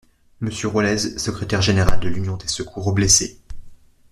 Monsieur 0.39 0.67
Rollez, 0.67 0.97
secrétaire 1.19 1.61
général, 1.61 1.99
de 1.99 2.07
l'Union 2.09 2.35
des 2.35 2.47
Secours 2.47 2.87
aux 2.87 2.91
Blessés. 2.91 3.39